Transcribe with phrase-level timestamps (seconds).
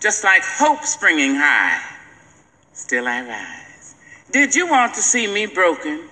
[0.00, 1.80] just like hope springing high,
[2.72, 3.94] still I rise.
[4.30, 6.08] Did you want to see me broken?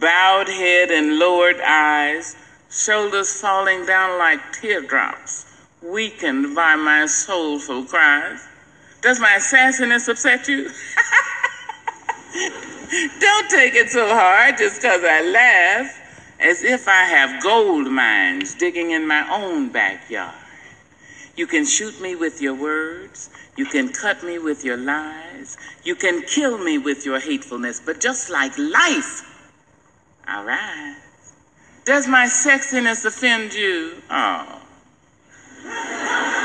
[0.00, 2.34] Bowed head and lowered eyes,
[2.70, 5.46] shoulders falling down like teardrops,
[5.82, 8.48] weakened by my soulful cries.
[9.00, 10.70] Does my sassiness upset you?
[13.20, 15.98] Don't take it so hard just because I laugh,
[16.40, 20.41] as if I have gold mines digging in my own backyard.
[21.36, 23.30] You can shoot me with your words.
[23.56, 25.56] You can cut me with your lies.
[25.82, 27.80] You can kill me with your hatefulness.
[27.84, 29.22] But just like life,
[30.26, 31.32] I rise.
[31.84, 34.02] Does my sexiness offend you?
[34.10, 34.60] Oh.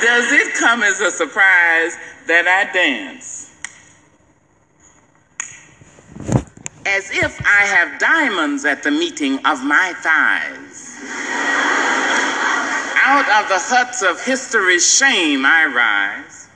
[0.00, 3.50] Does it come as a surprise that I dance?
[6.86, 11.77] As if I have diamonds at the meeting of my thighs.
[13.10, 16.50] Out of the huts of history's shame, I rise.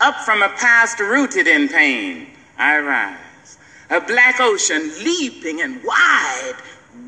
[0.00, 2.26] Up from a past rooted in pain,
[2.58, 3.58] I rise.
[3.90, 6.56] A black ocean leaping and wide,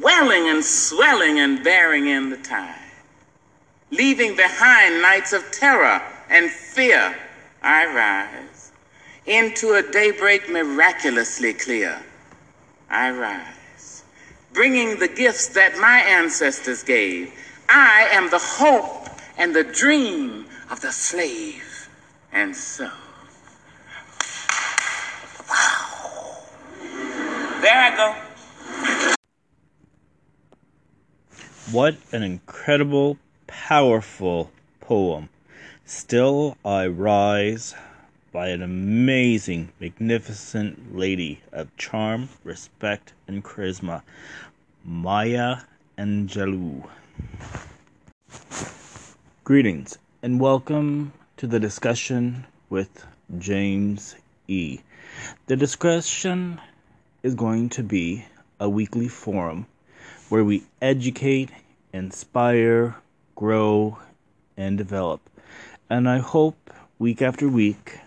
[0.00, 2.78] welling and swelling and bearing in the tide.
[3.90, 6.00] Leaving behind nights of terror
[6.30, 7.16] and fear,
[7.62, 8.70] I rise.
[9.26, 12.00] Into a daybreak miraculously clear,
[12.88, 14.04] I rise.
[14.52, 17.32] Bringing the gifts that my ancestors gave.
[17.68, 21.88] I am the hope and the dream of the slave.
[22.32, 22.90] And so,
[25.48, 26.36] wow.
[27.60, 28.14] There I go.
[31.72, 35.28] What an incredible, powerful poem.
[35.84, 37.74] Still I Rise
[38.32, 44.02] by an amazing, magnificent lady of charm, respect, and charisma,
[44.84, 45.62] Maya
[45.98, 46.88] Angelou.
[49.46, 53.06] Greetings and welcome to the discussion with
[53.38, 54.16] James
[54.48, 54.80] E.
[55.46, 56.60] The discussion
[57.22, 58.24] is going to be
[58.58, 59.66] a weekly forum
[60.28, 61.50] where we educate,
[61.92, 62.96] inspire,
[63.36, 63.98] grow,
[64.56, 65.20] and develop.
[65.88, 68.00] And I hope week after week,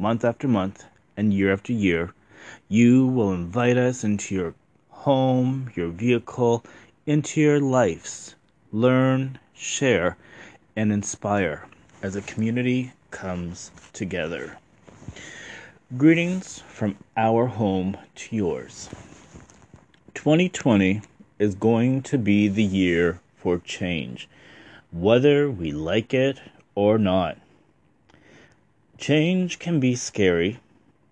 [0.00, 0.84] month after month,
[1.16, 2.12] and year after year,
[2.68, 4.54] you will invite us into your
[4.90, 6.64] home, your vehicle,
[7.06, 8.34] into your lives.
[8.74, 10.16] Learn, share,
[10.74, 11.66] and inspire
[12.02, 14.56] as a community comes together.
[15.98, 18.88] Greetings from our home to yours.
[20.14, 21.02] 2020
[21.38, 24.26] is going to be the year for change,
[24.90, 26.40] whether we like it
[26.74, 27.36] or not.
[28.96, 30.60] Change can be scary,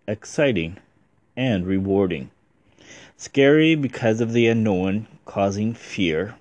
[0.08, 0.78] exciting,
[1.36, 2.30] and rewarding.
[3.18, 6.36] Scary because of the unknown causing fear.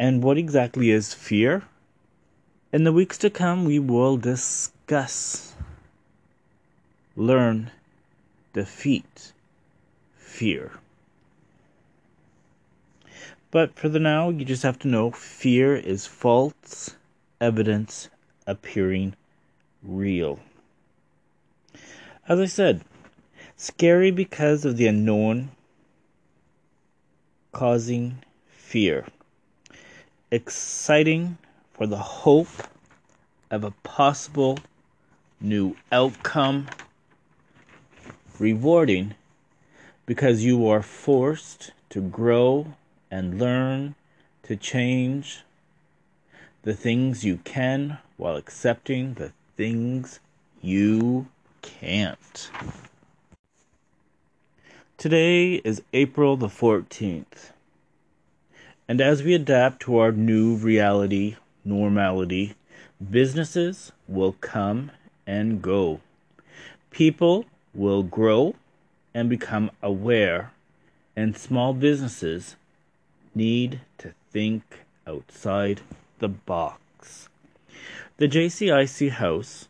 [0.00, 1.64] And what exactly is fear?
[2.72, 5.54] In the weeks to come, we will discuss,
[7.14, 7.70] learn,
[8.54, 9.34] defeat
[10.16, 10.72] fear.
[13.50, 16.96] But for the now, you just have to know fear is false
[17.38, 18.08] evidence
[18.46, 19.16] appearing
[19.82, 20.40] real.
[22.26, 22.86] As I said,
[23.54, 25.50] scary because of the unknown
[27.52, 29.04] causing fear.
[30.32, 31.38] Exciting
[31.72, 32.68] for the hope
[33.50, 34.60] of a possible
[35.40, 36.68] new outcome.
[38.38, 39.16] Rewarding
[40.06, 42.74] because you are forced to grow
[43.10, 43.96] and learn
[44.44, 45.42] to change
[46.62, 50.20] the things you can while accepting the things
[50.62, 51.26] you
[51.60, 52.52] can't.
[54.96, 57.50] Today is April the 14th.
[58.90, 62.56] And as we adapt to our new reality, normality,
[62.98, 64.90] businesses will come
[65.28, 66.00] and go.
[66.90, 68.56] People will grow
[69.14, 70.50] and become aware,
[71.14, 72.56] and small businesses
[73.32, 74.64] need to think
[75.06, 75.82] outside
[76.18, 77.28] the box.
[78.16, 79.68] The JCIC house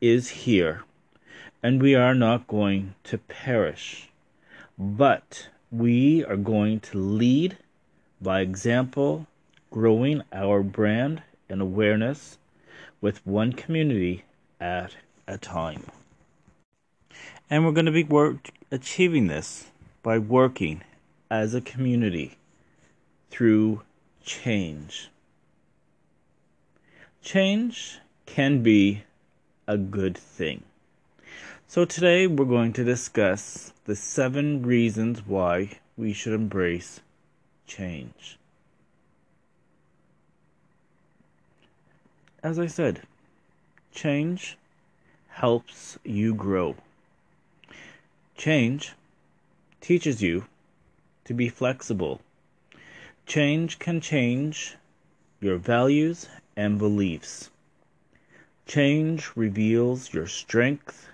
[0.00, 0.84] is here,
[1.62, 4.08] and we are not going to perish,
[4.78, 7.58] but we are going to lead
[8.20, 9.26] by example,
[9.70, 12.38] growing our brand and awareness
[13.00, 14.24] with one community
[14.60, 14.96] at
[15.26, 15.84] a time.
[17.50, 19.66] And we're going to be work- achieving this
[20.02, 20.82] by working
[21.30, 22.36] as a community
[23.30, 23.82] through
[24.24, 25.10] change.
[27.22, 29.02] Change can be
[29.66, 30.62] a good thing.
[31.66, 37.00] So, today we're going to discuss the seven reasons why we should embrace
[37.66, 38.38] change.
[42.42, 43.00] As I said,
[43.92, 44.58] change
[45.28, 46.76] helps you grow.
[48.36, 48.92] Change
[49.80, 50.44] teaches you
[51.24, 52.20] to be flexible.
[53.26, 54.76] Change can change
[55.40, 57.50] your values and beliefs.
[58.66, 61.08] Change reveals your strength.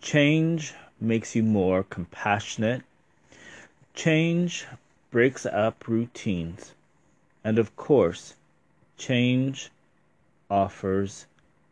[0.00, 2.82] Change makes you more compassionate.
[3.94, 4.66] Change
[5.16, 6.74] breaks up routines.
[7.42, 8.34] And of course,
[8.98, 9.70] change
[10.50, 11.24] offers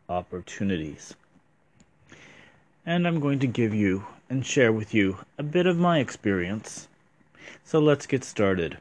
[0.09, 1.13] opportunities.
[2.87, 6.87] And I'm going to give you and share with you a bit of my experience.
[7.63, 8.79] So let's get started.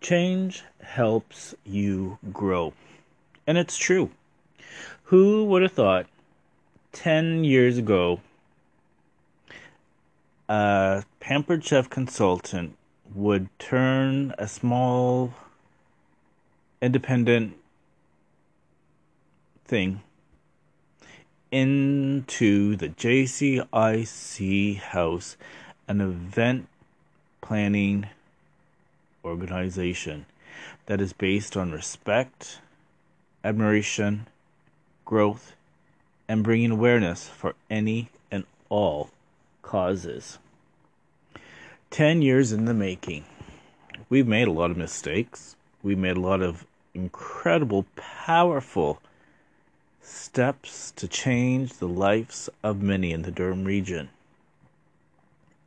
[0.00, 2.72] Change helps you grow.
[3.48, 4.10] And it's true.
[5.06, 6.06] Who would have thought
[6.92, 8.20] 10 years ago
[10.48, 12.76] a pampered chef consultant
[13.14, 15.34] would turn a small
[16.80, 17.56] independent
[19.64, 20.00] thing
[21.50, 25.36] into the JCIC house,
[25.88, 26.68] an event
[27.40, 28.06] planning
[29.24, 30.26] organization
[30.86, 32.60] that is based on respect,
[33.42, 34.28] admiration,
[35.04, 35.54] growth,
[36.28, 39.10] and bringing awareness for any and all
[39.62, 40.38] causes.
[41.90, 43.24] 10 years in the making.
[44.08, 45.56] We've made a lot of mistakes.
[45.82, 46.64] We've made a lot of
[46.94, 49.02] incredible, powerful
[50.00, 54.08] steps to change the lives of many in the Durham region.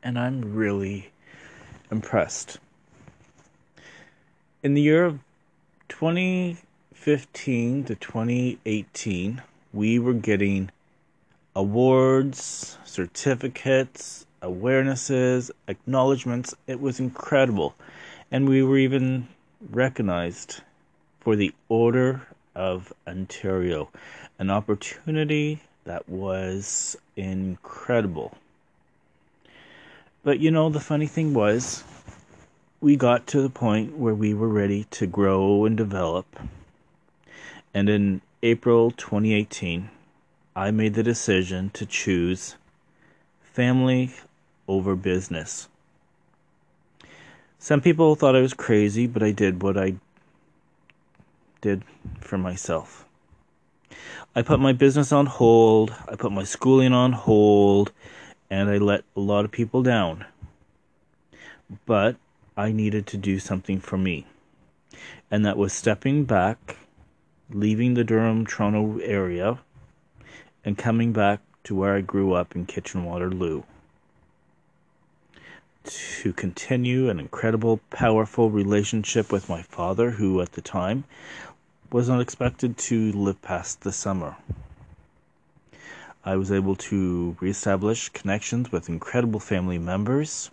[0.01, 1.11] And I'm really
[1.91, 2.57] impressed.
[4.61, 5.19] In the year of
[5.89, 9.41] 2015 to 2018,
[9.73, 10.71] we were getting
[11.53, 16.53] awards, certificates, awarenesses, acknowledgments.
[16.67, 17.73] It was incredible.
[18.29, 19.27] And we were even
[19.71, 20.61] recognized
[21.21, 23.89] for the Order of Ontario,
[24.37, 28.37] an opportunity that was incredible.
[30.23, 31.83] But you know, the funny thing was,
[32.81, 36.25] we got to the point where we were ready to grow and develop.
[37.73, 39.89] And in April 2018,
[40.55, 42.55] I made the decision to choose
[43.41, 44.11] family
[44.67, 45.67] over business.
[47.59, 49.95] Some people thought I was crazy, but I did what I
[51.61, 51.83] did
[52.19, 53.05] for myself.
[54.35, 57.91] I put my business on hold, I put my schooling on hold,
[58.49, 60.25] and I let a lot of people down.
[61.85, 62.17] But
[62.57, 64.25] I needed to do something for me.
[65.31, 66.77] And that was stepping back,
[67.49, 69.59] leaving the Durham Toronto area,
[70.65, 73.63] and coming back to where I grew up in Kitchener Waterloo
[75.85, 81.03] to continue an incredible, powerful relationship with my father, who at the time
[81.91, 84.35] was not expected to live past the summer.
[86.25, 90.51] I was able to reestablish connections with incredible family members.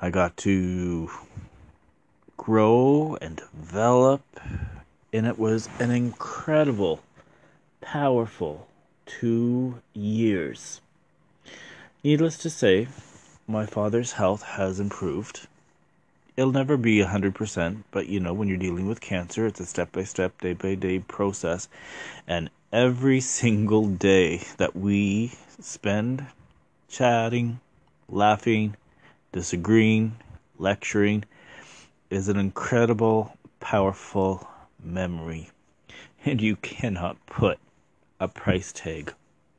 [0.00, 1.10] I got to
[2.36, 4.22] grow and develop,
[5.12, 7.00] and it was an incredible,
[7.80, 8.68] powerful
[9.06, 10.81] two years.
[12.04, 12.88] Needless to say,
[13.46, 15.46] my father's health has improved.
[16.36, 19.92] It'll never be 100%, but you know, when you're dealing with cancer, it's a step
[19.92, 21.68] by step, day by day process.
[22.26, 26.26] And every single day that we spend
[26.88, 27.60] chatting,
[28.08, 28.74] laughing,
[29.30, 30.16] disagreeing,
[30.58, 31.22] lecturing
[32.10, 34.48] is an incredible, powerful
[34.82, 35.50] memory.
[36.24, 37.60] And you cannot put
[38.18, 39.14] a price tag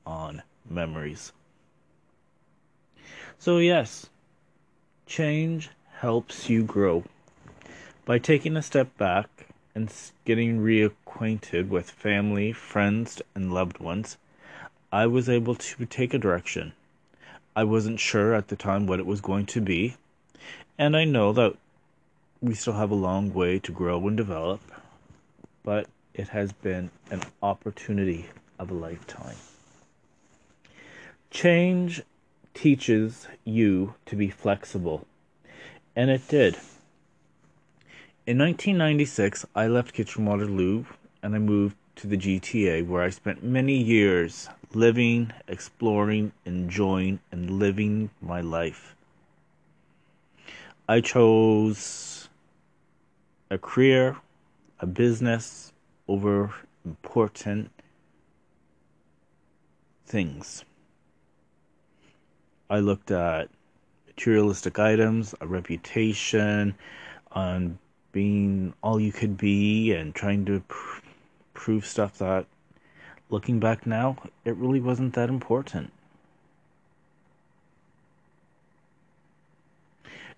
[0.06, 1.32] on memories.
[3.44, 4.06] So, yes,
[5.06, 5.70] change
[6.00, 7.04] helps you grow.
[8.06, 14.16] By taking a step back and getting reacquainted with family, friends, and loved ones,
[14.94, 16.72] I was able to take a direction.
[17.54, 19.98] I wasn't sure at the time what it was going to be,
[20.78, 21.58] and I know that
[22.40, 24.62] we still have a long way to grow and develop,
[25.64, 29.36] but it has been an opportunity of a lifetime.
[31.30, 32.04] Change
[32.54, 35.06] teaches you to be flexible.
[35.96, 36.56] And it did.
[38.26, 40.86] In 1996, I left Kitchener Waterloo
[41.22, 47.60] and I moved to the GTA, where I spent many years living, exploring, enjoying, and
[47.60, 48.96] living my life.
[50.88, 52.30] I chose
[53.50, 54.18] a career,
[54.80, 55.72] a business
[56.08, 56.54] over
[56.86, 57.72] important
[60.06, 60.66] things.
[62.74, 63.50] I looked at
[64.08, 66.74] materialistic items, a reputation,
[67.32, 67.78] on
[68.12, 71.02] being all you could be, and trying to pr-
[71.54, 72.48] prove stuff that,
[73.30, 75.94] looking back now, it really wasn't that important.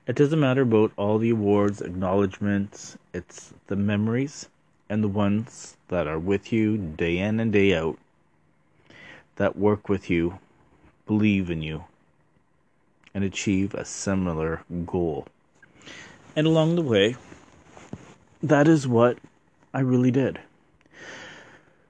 [0.05, 4.49] It doesn't matter about all the awards, acknowledgments, it's the memories
[4.89, 7.97] and the ones that are with you day in and day out,
[9.37, 10.39] that work with you,
[11.07, 11.85] believe in you,
[13.15, 15.25] and achieve a similar goal.
[16.35, 17.15] And along the way,
[18.43, 19.17] that is what
[19.73, 20.39] I really did.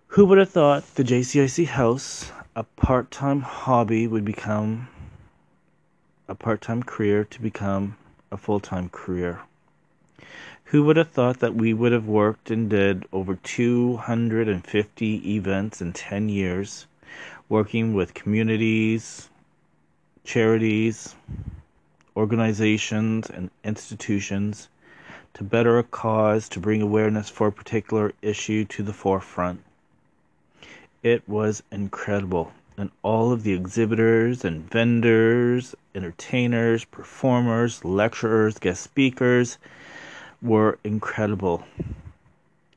[0.09, 4.87] Who would have thought the JCIC house, a part time hobby, would become
[6.27, 7.97] a part time career to become
[8.31, 9.41] a full time career?
[10.65, 15.91] Who would have thought that we would have worked and did over 250 events in
[15.91, 16.85] 10 years,
[17.49, 19.29] working with communities,
[20.25, 21.15] charities,
[22.17, 24.67] organizations, and institutions
[25.35, 29.61] to better a cause to bring awareness for a particular issue to the forefront.
[31.03, 32.51] It was incredible.
[32.77, 39.57] And all of the exhibitors and vendors, entertainers, performers, lecturers, guest speakers
[40.41, 41.63] were incredible.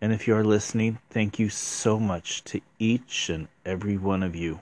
[0.01, 4.37] And if you are listening, thank you so much to each and every one of
[4.37, 4.61] you.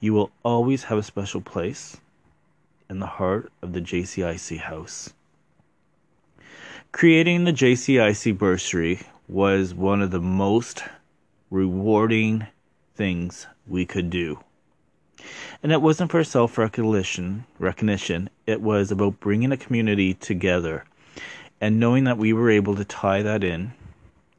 [0.00, 1.96] You will always have a special place
[2.90, 5.12] in the heart of the JCIC house.
[6.92, 10.84] Creating the JCIC bursary was one of the most
[11.50, 12.46] rewarding
[12.94, 14.38] things we could do.
[15.62, 17.46] And it wasn't for self recognition.
[18.46, 20.84] It was about bringing a community together
[21.60, 23.72] and knowing that we were able to tie that in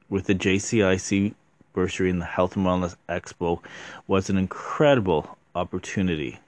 [0.09, 1.33] with the JCIC
[1.74, 3.62] bursary and the Health and Wellness Expo
[4.07, 6.39] was an incredible opportunity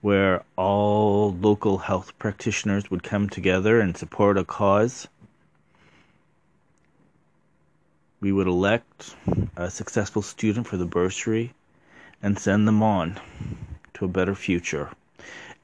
[0.00, 5.08] where all local health practitioners would come together and support a cause.
[8.20, 9.16] We would elect
[9.56, 11.54] a successful student for the bursary
[12.22, 13.18] and send them on
[13.94, 14.90] to a better future.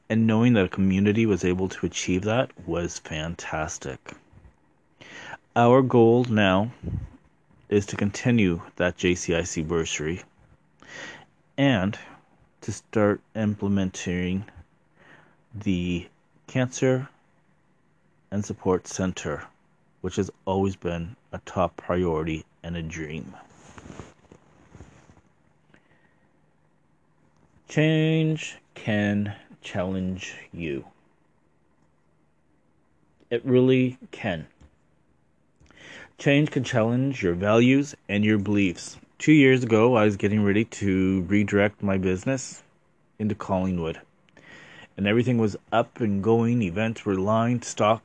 [0.08, 4.12] And knowing that a community was able to achieve that was fantastic.
[5.54, 6.72] Our goal now
[7.68, 10.22] is to continue that JCIC bursary
[11.56, 11.98] and
[12.62, 14.44] to start implementing
[15.52, 16.06] the
[16.46, 17.08] Cancer
[18.30, 19.44] and Support Center,
[20.00, 23.34] which has always been a top priority and a dream.
[27.68, 30.84] Change can challenge you.
[33.30, 34.46] It really can.
[36.18, 40.64] Change can challenge your values and your beliefs two years ago, I was getting ready
[40.64, 42.64] to redirect my business
[43.20, 44.00] into Collingwood.
[44.96, 48.02] And everything was up and going, events were lined, stock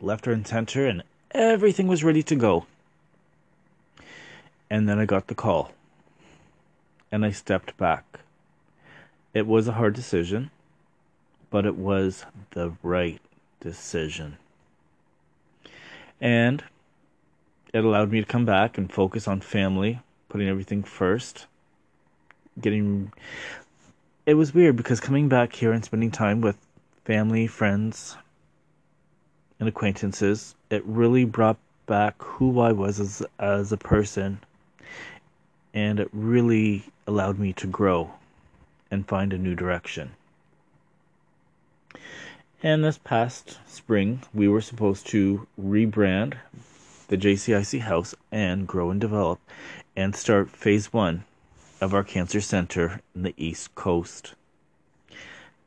[0.00, 2.64] left, and center, and everything was ready to go.
[4.70, 5.72] And then I got the call.
[7.12, 8.20] And I stepped back.
[9.34, 10.50] It was a hard decision,
[11.50, 13.20] but it was the right
[13.60, 14.38] decision.
[16.18, 16.64] And
[17.74, 21.46] it allowed me to come back and focus on family putting everything first.
[22.60, 23.12] Getting
[24.24, 26.56] it was weird because coming back here and spending time with
[27.04, 28.16] family, friends,
[29.60, 34.40] and acquaintances, it really brought back who I was as as a person,
[35.72, 38.10] and it really allowed me to grow
[38.90, 40.10] and find a new direction.
[42.62, 46.34] And this past spring, we were supposed to rebrand
[47.08, 49.38] the JCIC house and grow and develop
[49.94, 51.24] and start phase one
[51.80, 54.34] of our cancer center in the East Coast.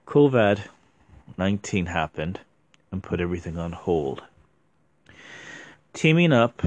[0.08, 0.62] COVID
[1.38, 2.39] 19 happened
[2.91, 4.24] and put everything on hold.
[5.93, 6.62] Teaming up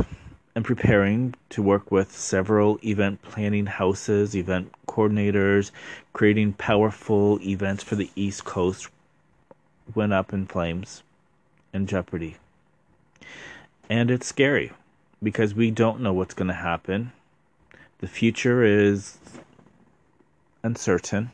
[0.55, 5.71] and preparing to work with several event planning houses, event coordinators,
[6.13, 8.89] creating powerful events for the East Coast
[9.95, 11.03] went up in flames
[11.73, 12.37] and jeopardy.
[13.89, 14.73] And it's scary
[15.23, 17.13] because we don't know what's going to happen
[18.01, 19.17] the future is
[20.65, 21.31] uncertain,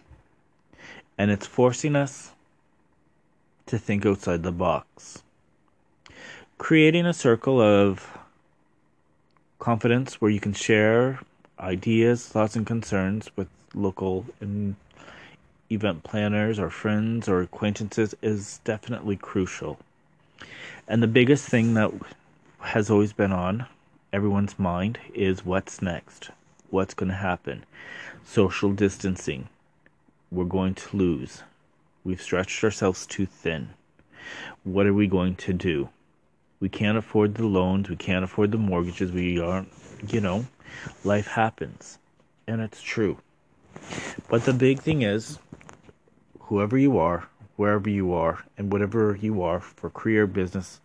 [1.17, 2.33] and it's forcing us
[3.65, 5.23] to think outside the box.
[6.59, 8.19] creating a circle of
[9.59, 11.21] confidence where you can share
[11.61, 14.75] ideas, thoughts, and concerns with local and
[15.71, 19.79] event planners or friends or acquaintances is definitely crucial.
[20.87, 21.93] And the biggest thing that
[22.61, 23.67] has always been on
[24.13, 26.31] everyone's mind is what's next?
[26.71, 27.65] What's going to happen?
[28.25, 29.49] Social distancing.
[30.31, 31.43] We're going to lose.
[32.05, 33.71] We've stretched ourselves too thin.
[34.65, 35.89] What are we going to do?
[36.61, 37.89] We can't afford the loans.
[37.89, 39.13] We can't afford the mortgages.
[39.13, 39.69] We aren't,
[40.07, 40.47] you know,
[41.05, 41.99] life happens.
[42.47, 43.19] And it's true.
[44.29, 45.39] But the big thing is,
[46.41, 50.81] whoever you are, wherever you are, and whatever you are for career, business,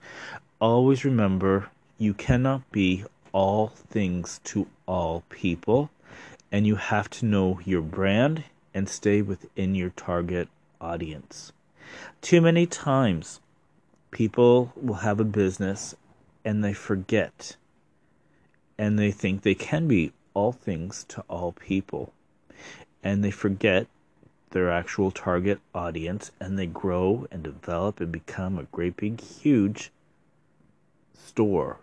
[0.63, 3.03] always remember you cannot be
[3.33, 5.89] all things to all people,
[6.53, 10.47] and you have to know your brand and stay within your target
[10.79, 11.51] audience.
[12.21, 13.41] Too many times,
[14.09, 15.95] people will have a business
[16.45, 17.57] and they forget
[18.77, 22.13] and they think they can be all things to all people
[23.03, 23.87] and they forget
[24.51, 29.91] their actual target audience and they grow and develop and become a great big huge
[31.17, 31.77] store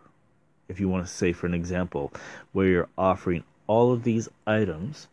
[0.68, 2.12] if you want to say for an example
[2.52, 5.08] where you're offering all of these items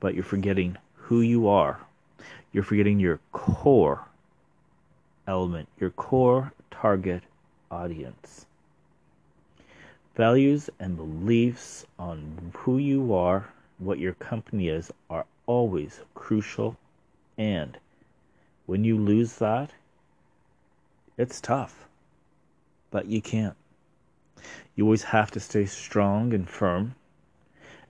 [0.00, 1.80] but you're forgetting who you are.
[2.52, 4.06] You're forgetting your core
[5.26, 7.22] element your core target
[7.70, 8.46] audience.
[10.16, 13.48] Values and beliefs on who you are
[13.78, 16.76] what your company is are always crucial.
[17.38, 17.78] And
[18.66, 19.70] when you lose that
[21.16, 21.86] it's tough
[22.90, 23.56] but you can't
[24.80, 26.94] you always have to stay strong and firm.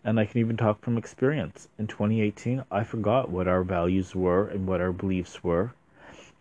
[0.02, 1.68] And I can even talk from experience.
[1.78, 5.72] In 2018, I forgot what our values were and what our beliefs were.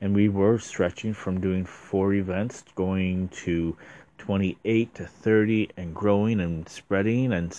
[0.01, 3.77] And we were stretching from doing four events, going to
[4.17, 7.31] 28 to 30 and growing and spreading.
[7.31, 7.55] And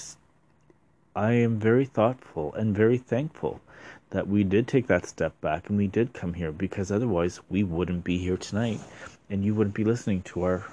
[1.14, 3.60] I am very thoughtful and very thankful
[4.08, 7.62] that we did take that step back and we did come here because otherwise we
[7.62, 8.80] wouldn't be here tonight
[9.28, 10.66] and you wouldn't be listening to our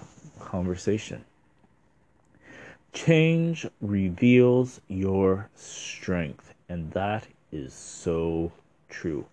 [0.47, 1.25] conversation.
[2.93, 8.53] Change reveals your strength, and that is so
[8.89, 9.25] true.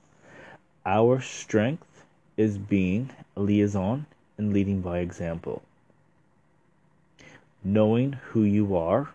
[0.85, 2.05] Our strength
[2.37, 5.63] is being a liaison and leading by example.
[7.63, 9.11] Knowing who you are,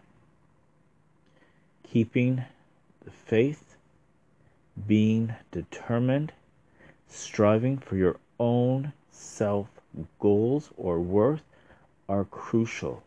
[1.83, 2.45] keeping
[3.03, 3.75] the faith,
[4.88, 6.31] being determined,
[7.09, 9.67] striving for your own self
[10.19, 11.48] goals or worth
[12.09, 13.01] are crucial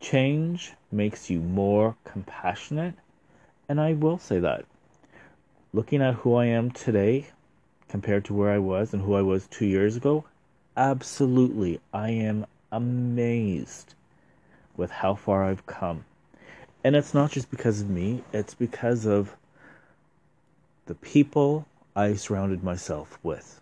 [0.00, 2.94] Change makes you more compassionate,
[3.68, 4.66] and I will say that.
[5.72, 7.28] Looking at who I am today
[7.88, 10.24] compared to where I was and who I was two years ago,
[10.76, 13.94] absolutely, I am amazed
[14.76, 16.04] with how far I've come.
[16.84, 19.34] And it's not just because of me, it's because of
[20.84, 23.60] the people I surrounded myself with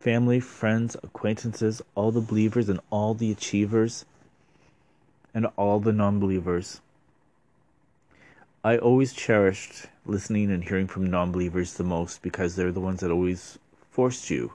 [0.00, 4.06] family, friends, acquaintances, all the believers, and all the achievers
[5.34, 6.80] and all the non believers.
[8.64, 13.00] I always cherished listening and hearing from non believers the most because they're the ones
[13.00, 13.58] that always
[13.90, 14.54] forced you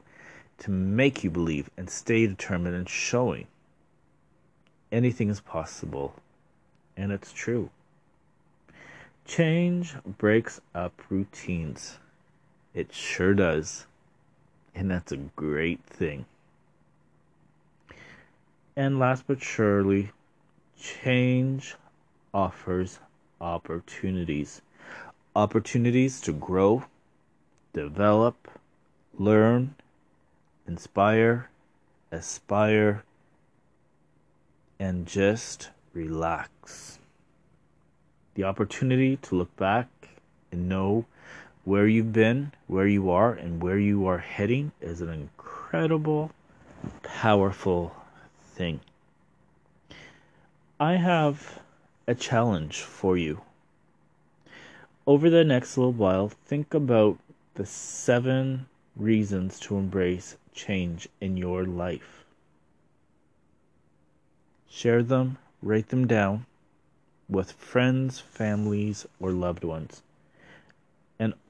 [0.57, 3.47] to make you believe and stay determined and showing
[4.91, 6.15] anything is possible.
[6.97, 7.69] And it's true.
[9.25, 11.97] Change breaks up routines.
[12.73, 13.85] It sure does.
[14.75, 16.25] And that's a great thing.
[18.75, 20.11] And last but surely,
[20.77, 21.75] Change
[22.33, 22.99] offers
[23.39, 24.61] opportunities.
[25.35, 26.83] Opportunities to grow,
[27.73, 28.35] develop,
[29.17, 29.75] learn,
[30.67, 31.49] inspire,
[32.11, 33.03] aspire,
[34.79, 36.99] and just relax.
[38.33, 39.87] The opportunity to look back
[40.51, 41.05] and know
[41.65, 46.31] where you've been, where you are, and where you are heading is an incredible,
[47.01, 47.95] powerful
[48.53, 48.79] thing.
[50.79, 51.59] I have
[52.07, 53.41] a challenge for you.
[55.07, 57.17] Over the next little while, think about
[57.55, 62.25] the seven reasons to embrace change in your life.
[64.69, 66.45] Share them, write them down
[67.27, 70.03] with friends, families, or loved ones.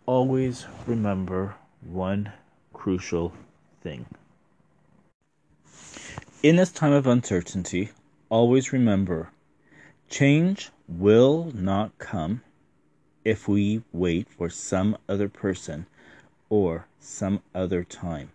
[0.07, 2.31] Always remember one
[2.73, 3.33] crucial
[3.81, 4.05] thing.
[6.43, 7.89] In this time of uncertainty,
[8.29, 9.31] always remember
[10.07, 12.43] change will not come
[13.23, 15.87] if we wait for some other person
[16.49, 18.31] or some other time.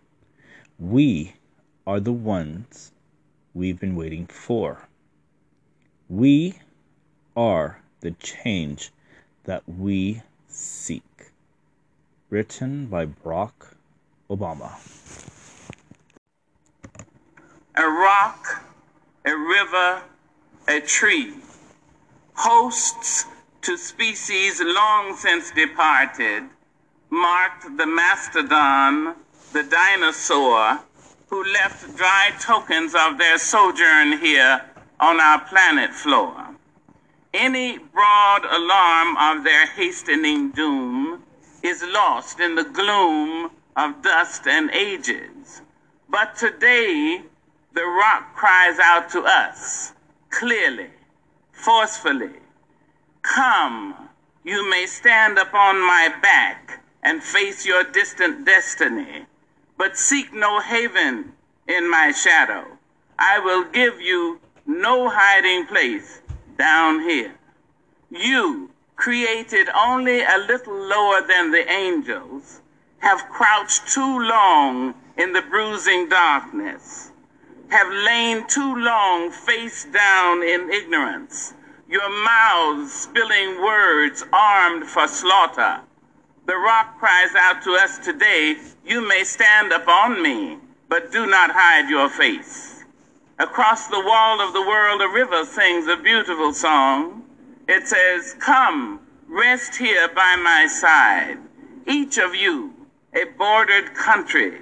[0.77, 1.35] We
[1.87, 2.91] are the ones
[3.53, 4.89] we've been waiting for.
[6.09, 6.59] We
[7.33, 8.91] are the change
[9.45, 11.30] that we seek.
[12.31, 13.75] Written by Barack
[14.29, 14.71] Obama.
[17.75, 18.63] A rock,
[19.25, 20.01] a river,
[20.65, 21.33] a tree,
[22.33, 23.25] hosts
[23.63, 26.43] to species long since departed,
[27.09, 29.13] marked the mastodon,
[29.51, 30.79] the dinosaur,
[31.27, 34.61] who left dry tokens of their sojourn here
[35.01, 36.47] on our planet floor.
[37.33, 41.23] Any broad alarm of their hastening doom
[41.63, 45.61] is lost in the gloom of dust and ages.
[46.09, 47.21] But today,
[47.73, 49.93] the rock cries out to us
[50.29, 50.89] clearly,
[51.51, 52.31] forcefully
[53.21, 54.09] Come,
[54.43, 59.25] you may stand upon my back and face your distant destiny,
[59.77, 61.33] but seek no haven
[61.67, 62.65] in my shadow.
[63.19, 66.21] I will give you no hiding place
[66.57, 67.33] down here.
[68.09, 68.71] You,
[69.01, 72.61] created only a little lower than the angels,
[72.99, 77.09] have crouched too long in the bruising darkness,
[77.69, 81.55] have lain too long face down in ignorance,
[81.89, 85.79] your mouths spilling words armed for slaughter.
[86.45, 90.59] The rock cries out to us today, You may stand upon me,
[90.89, 92.85] but do not hide your face.
[93.39, 97.20] Across the wall of the world, a river sings a beautiful song.
[97.73, 101.37] It says, Come, rest here by my side.
[101.87, 102.73] Each of you,
[103.13, 104.59] a bordered country,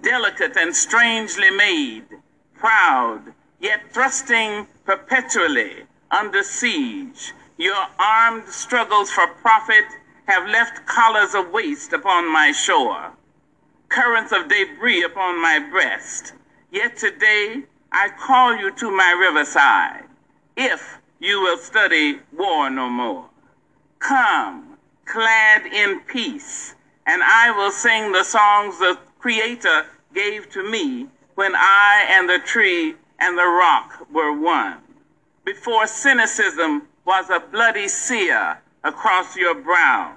[0.00, 2.06] delicate and strangely made,
[2.54, 7.34] proud, yet thrusting perpetually under siege.
[7.58, 9.84] Your armed struggles for profit
[10.24, 13.12] have left collars of waste upon my shore,
[13.90, 16.32] currents of debris upon my breast.
[16.70, 20.04] Yet today I call you to my riverside.
[20.56, 23.26] If you will study war no more.
[23.98, 26.74] Come, clad in peace,
[27.06, 32.38] and I will sing the songs the Creator gave to me when I and the
[32.38, 34.78] tree and the rock were one.
[35.44, 40.12] Before cynicism was a bloody sear across your brow,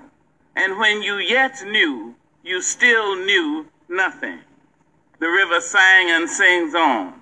[0.56, 4.40] and when you yet knew, you still knew nothing.
[5.20, 7.19] The river sang and sings on.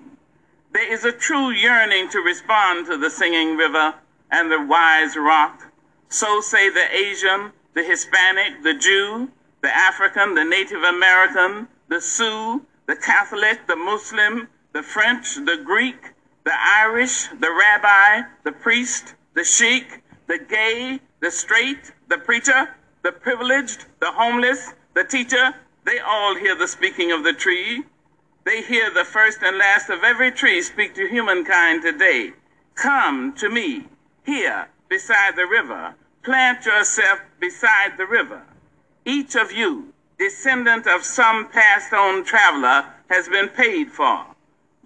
[0.78, 3.96] There is a true yearning to respond to the singing river
[4.30, 5.74] and the wise rock.
[6.08, 9.32] So say the Asian, the Hispanic, the Jew,
[9.64, 16.14] the African, the Native American, the Sioux, the Catholic, the Muslim, the French, the Greek,
[16.44, 22.70] the Irish, the rabbi, the priest, the sheik, the gay, the straight, the preacher,
[23.02, 27.84] the privileged, the homeless, the teacher, they all hear the speaking of the tree.
[28.48, 32.32] They hear the first and last of every tree speak to humankind today.
[32.76, 33.88] Come to me,
[34.26, 35.96] here, beside the river.
[36.24, 38.42] Plant yourself beside the river.
[39.04, 44.26] Each of you, descendant of some passed on traveler, has been paid for.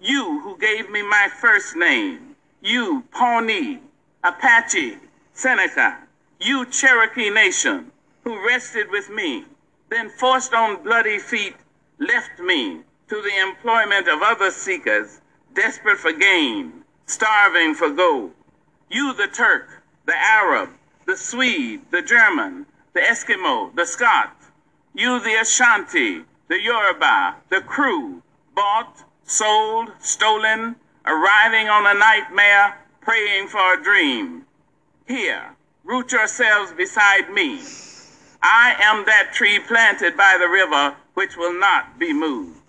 [0.00, 3.78] You who gave me my first name, you Pawnee,
[4.24, 4.98] Apache,
[5.34, 5.98] Seneca,
[6.40, 7.92] you Cherokee Nation,
[8.24, 9.44] who rested with me,
[9.88, 11.54] then forced on bloody feet,
[12.00, 15.20] left me to the employment of other seekers,
[15.52, 16.72] desperate for gain,
[17.04, 18.32] starving for gold.
[18.88, 20.70] You, the Turk, the Arab,
[21.06, 24.34] the Swede, the German, the Eskimo, the Scot,
[24.94, 28.22] you, the Ashanti, the Yoruba, the Kru,
[28.54, 34.46] bought, sold, stolen, arriving on a nightmare, praying for a dream.
[35.06, 37.60] Here, root yourselves beside me.
[38.42, 42.61] I am that tree planted by the river which will not be moved.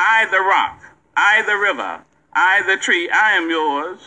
[0.00, 0.80] I the rock,
[1.16, 3.98] I the river, I the tree, I am yours.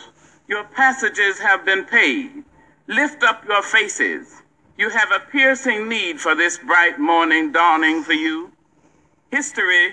[0.48, 2.44] Your passages have been paid.
[2.86, 4.40] Lift up your faces.
[4.78, 8.52] You have a piercing need for this bright morning dawning for you.
[9.30, 9.92] History,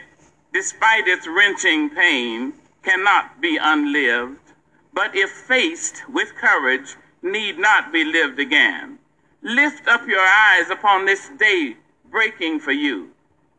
[0.53, 4.53] despite its wrenching pain, cannot be unlived,
[4.93, 8.99] but if faced with courage, need not be lived again.
[9.41, 11.75] Lift up your eyes upon this day
[12.09, 13.09] breaking for you.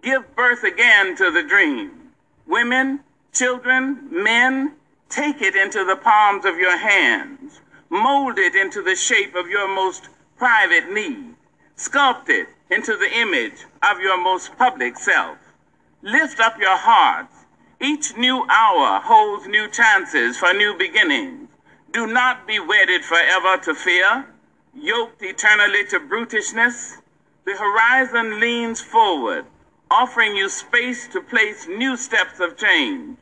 [0.00, 1.99] Give birth again to the dream
[2.50, 3.00] women,
[3.32, 4.72] children, men,
[5.08, 7.60] take it into the palms of your hands.
[7.88, 11.34] Mold it into the shape of your most private need.
[11.76, 15.38] Sculpt it into the image of your most public self.
[16.02, 17.34] Lift up your hearts.
[17.80, 21.48] Each new hour holds new chances for new beginnings.
[21.92, 24.26] Do not be wedded forever to fear,
[24.74, 26.98] yoked eternally to brutishness.
[27.44, 29.46] The horizon leans forward
[29.90, 33.18] offering you space to place new steps of change.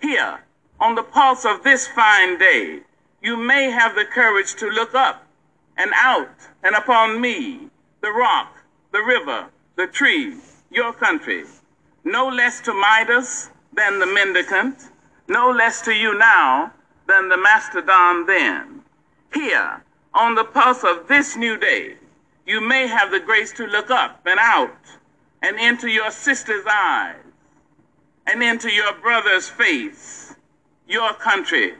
[0.00, 0.40] Here,
[0.78, 2.80] on the pulse of this fine day,
[3.20, 5.26] you may have the courage to look up
[5.76, 6.30] and out
[6.62, 7.68] and upon me,
[8.00, 8.56] the rock,
[8.92, 10.36] the river, the tree,
[10.70, 11.44] your country,
[12.04, 14.90] no less to Midas than the mendicant,
[15.28, 16.72] no less to you now
[17.08, 18.82] than the mastodon then.
[19.34, 19.82] Here,
[20.14, 21.96] on the pulse of this new day,
[22.46, 24.76] you may have the grace to look up and out
[25.42, 27.16] and into your sister's eyes
[28.26, 30.34] and into your brother's face,
[30.88, 31.74] your country,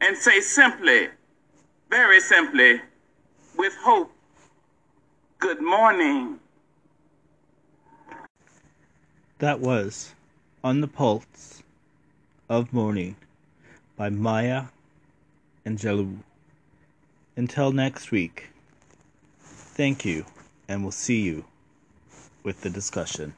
[0.00, 1.08] and say simply,
[1.88, 2.80] very simply,
[3.56, 4.12] with hope,
[5.38, 6.38] good morning.
[9.38, 10.14] That was
[10.62, 11.62] On the Pulse
[12.50, 13.16] of Morning
[13.96, 14.64] by Maya
[15.64, 16.18] Angelou.
[17.36, 18.50] Until next week,
[19.40, 20.26] thank you,
[20.68, 21.44] and we'll see you
[22.44, 23.34] with the discussion.